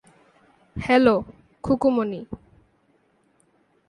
[0.75, 1.15] Hello,
[1.63, 2.21] Khukumoni.